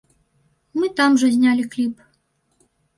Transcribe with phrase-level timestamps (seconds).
[0.79, 1.95] Мы там жа знялі кліп.